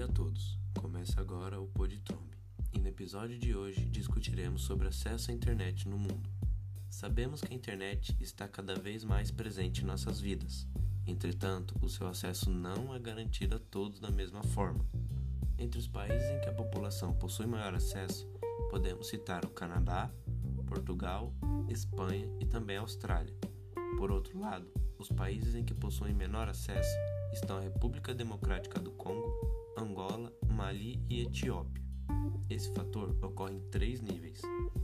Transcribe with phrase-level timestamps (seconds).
[0.00, 0.58] todos.
[0.80, 2.34] Começa agora o Podtrombe.
[2.72, 6.30] E no episódio de hoje discutiremos sobre acesso à internet no mundo.
[6.88, 10.66] Sabemos que a internet está cada vez mais presente em nossas vidas.
[11.06, 14.84] Entretanto, o seu acesso não é garantido a todos da mesma forma.
[15.58, 18.26] Entre os países em que a população possui maior acesso,
[18.70, 20.10] podemos citar o Canadá,
[20.66, 21.34] Portugal,
[21.68, 23.36] Espanha e também a Austrália.
[23.98, 24.66] Por outro lado,
[24.98, 26.96] os países em que possuem menor acesso
[27.34, 31.82] estão a República Democrática do Congo, Angola, Mali e Etiópia.
[32.48, 34.40] Esse fator ocorre em três níveis.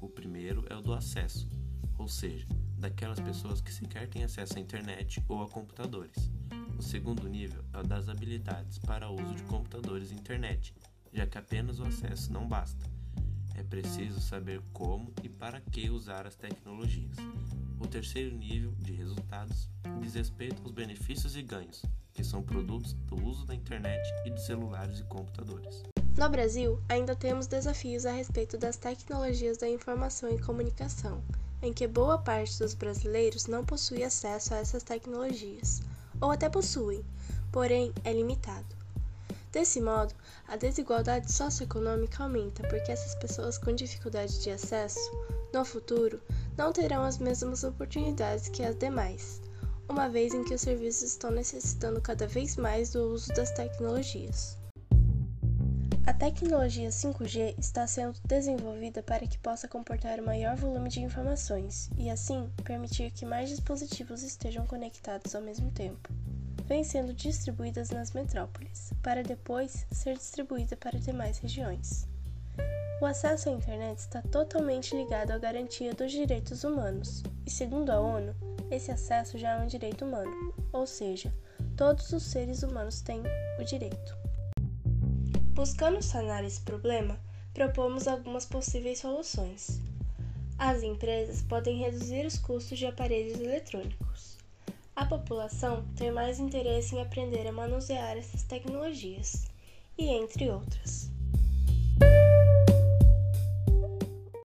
[0.00, 1.48] O primeiro é o do acesso,
[1.96, 6.30] ou seja, daquelas pessoas que sequer têm acesso à internet ou a computadores.
[6.76, 10.74] O segundo nível é o das habilidades para uso de computadores e internet,
[11.12, 12.84] já que apenas o acesso não basta.
[13.54, 17.16] É preciso saber como e para que usar as tecnologias.
[17.78, 19.68] O terceiro nível de resultados
[20.00, 24.44] diz respeito aos benefícios e ganhos, que são produtos do uso da internet e dos
[24.44, 25.82] celulares e computadores.
[26.16, 31.22] No Brasil, ainda temos desafios a respeito das tecnologias da informação e comunicação,
[31.62, 35.80] em que boa parte dos brasileiros não possui acesso a essas tecnologias,
[36.20, 37.04] ou até possuem,
[37.52, 38.80] porém é limitado.
[39.52, 40.14] Desse modo,
[40.46, 45.00] a desigualdade socioeconômica aumenta porque essas pessoas com dificuldade de acesso,
[45.52, 46.20] no futuro,
[46.56, 49.40] não terão as mesmas oportunidades que as demais,
[49.90, 54.56] uma vez em que os serviços estão necessitando cada vez mais do uso das tecnologias.
[56.06, 61.90] A tecnologia 5G está sendo desenvolvida para que possa comportar o maior volume de informações
[61.98, 66.08] e, assim, permitir que mais dispositivos estejam conectados ao mesmo tempo.
[66.66, 72.09] Vem sendo distribuídas nas metrópoles, para depois ser distribuída para demais regiões.
[73.00, 77.98] O acesso à internet está totalmente ligado à garantia dos direitos humanos, e segundo a
[77.98, 78.34] ONU,
[78.70, 81.32] esse acesso já é um direito humano, ou seja,
[81.76, 83.22] todos os seres humanos têm
[83.58, 84.14] o direito.
[85.54, 87.18] Buscando sanar esse problema,
[87.54, 89.80] propomos algumas possíveis soluções.
[90.58, 94.36] As empresas podem reduzir os custos de aparelhos eletrônicos.
[94.94, 99.46] A população tem mais interesse em aprender a manusear essas tecnologias,
[99.96, 100.99] e entre outras.